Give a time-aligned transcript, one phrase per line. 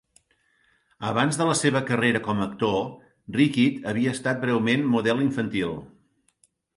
[1.09, 2.77] Abans de la seva carrera com a actor,
[3.35, 5.77] Rickitt havia estat breument model infantil.